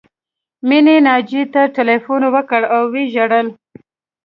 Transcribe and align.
مینې 0.67 0.95
ناجیې 1.07 1.43
ته 1.53 1.61
ټیلیفون 1.75 2.21
وکړ 2.33 2.61
او 2.75 2.81
وژړل 2.93 3.47